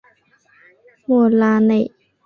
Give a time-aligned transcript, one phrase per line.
[1.05, 1.91] 莫拉内。